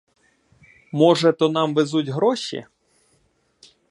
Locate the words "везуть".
1.75-2.09